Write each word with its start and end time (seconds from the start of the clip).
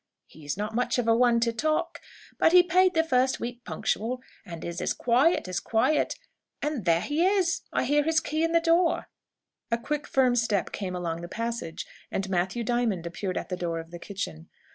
He 0.25 0.43
is 0.45 0.57
not 0.57 0.73
much 0.73 0.97
of 0.97 1.07
a 1.07 1.15
one 1.15 1.39
to 1.41 1.53
talk, 1.53 2.01
but 2.39 2.53
he 2.53 2.63
paid 2.63 2.95
the 2.95 3.03
first 3.03 3.39
week 3.39 3.63
punctual, 3.63 4.19
and 4.43 4.65
is 4.65 4.81
as 4.81 4.93
quiet 4.93 5.47
as 5.47 5.59
quiet, 5.59 6.15
and 6.59 6.85
there 6.85 7.01
he 7.01 7.23
is! 7.23 7.61
I 7.71 7.83
hear 7.83 8.01
his 8.01 8.19
key 8.19 8.43
in 8.43 8.51
the 8.51 8.59
door." 8.61 9.09
A 9.69 9.77
quick, 9.77 10.07
firm 10.07 10.35
step 10.35 10.71
came 10.71 10.95
along 10.95 11.21
the 11.21 11.27
passage, 11.27 11.85
and 12.09 12.31
Matthew 12.31 12.63
Diamond 12.63 13.05
appeared 13.05 13.37
at 13.37 13.49
the 13.49 13.55
door 13.55 13.77
of 13.77 13.91
the 13.91 13.99
kitchen. 13.99 14.49